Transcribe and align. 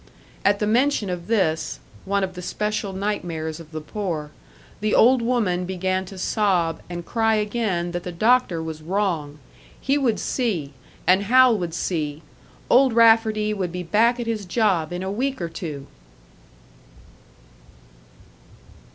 At 0.43 0.57
the 0.57 0.65
mention 0.65 1.11
of 1.11 1.27
this, 1.27 1.79
one 2.05 2.23
of 2.23 2.33
the 2.33 2.41
special 2.41 2.91
nightmares 2.91 3.59
of 3.59 3.71
the 3.71 3.79
poor, 3.81 4.31
the 4.79 4.95
old 4.95 5.21
woman 5.21 5.65
began 5.67 6.05
to 6.05 6.17
sob 6.17 6.81
and 6.89 7.05
cry 7.05 7.35
again 7.35 7.91
that 7.91 8.01
the 8.01 8.11
doctor 8.11 8.63
was 8.63 8.81
wrong; 8.81 9.37
he 9.79 9.99
would 9.99 10.19
see, 10.19 10.73
and 11.05 11.25
Hal 11.25 11.55
would 11.55 11.75
see 11.75 12.23
Old 12.67 12.93
Rafferty 12.93 13.53
would 13.53 13.71
be 13.71 13.83
back 13.83 14.19
at 14.19 14.25
his 14.25 14.47
job 14.47 14.91
in 14.91 15.03
a 15.03 15.11
week 15.11 15.39
or 15.39 15.49
two! 15.49 15.85